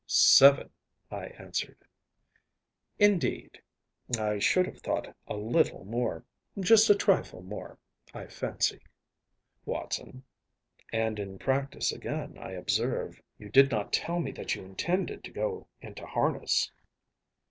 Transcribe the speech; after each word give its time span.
‚ÄĚ 0.01 0.09
‚ÄúSeven!‚ÄĚ 0.09 0.67
I 1.11 1.25
answered. 1.37 1.77
“Indeed, 2.97 3.61
I 4.17 4.39
should 4.39 4.65
have 4.65 4.81
thought 4.81 5.15
a 5.27 5.35
little 5.35 5.85
more. 5.85 6.25
Just 6.59 6.89
a 6.89 6.95
trifle 6.95 7.43
more, 7.43 7.77
I 8.11 8.25
fancy, 8.25 8.81
Watson. 9.63 10.23
And 10.91 11.19
in 11.19 11.37
practice 11.37 11.91
again, 11.91 12.35
I 12.39 12.53
observe. 12.53 13.21
You 13.37 13.49
did 13.49 13.69
not 13.69 13.93
tell 13.93 14.19
me 14.19 14.31
that 14.31 14.55
you 14.55 14.63
intended 14.63 15.23
to 15.23 15.29
go 15.31 15.67
into 15.83 16.07
harness. 16.07 16.71